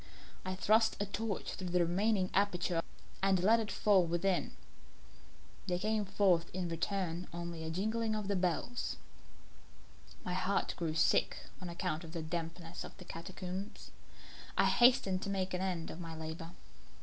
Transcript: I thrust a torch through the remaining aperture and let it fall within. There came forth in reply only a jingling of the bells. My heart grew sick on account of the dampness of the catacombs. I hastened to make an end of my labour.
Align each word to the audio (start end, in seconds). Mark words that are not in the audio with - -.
I 0.43 0.55
thrust 0.55 0.97
a 0.99 1.05
torch 1.05 1.53
through 1.53 1.69
the 1.69 1.79
remaining 1.85 2.31
aperture 2.33 2.81
and 3.21 3.39
let 3.43 3.59
it 3.59 3.71
fall 3.71 4.03
within. 4.03 4.53
There 5.67 5.77
came 5.77 6.05
forth 6.05 6.49
in 6.55 6.69
reply 6.69 7.25
only 7.31 7.63
a 7.63 7.69
jingling 7.69 8.15
of 8.15 8.27
the 8.27 8.35
bells. 8.35 8.95
My 10.23 10.33
heart 10.33 10.73
grew 10.75 10.95
sick 10.95 11.45
on 11.61 11.69
account 11.69 12.03
of 12.03 12.13
the 12.13 12.23
dampness 12.23 12.83
of 12.83 12.97
the 12.97 13.05
catacombs. 13.05 13.91
I 14.57 14.65
hastened 14.65 15.21
to 15.21 15.29
make 15.29 15.53
an 15.53 15.61
end 15.61 15.91
of 15.91 15.99
my 15.99 16.15
labour. 16.15 16.49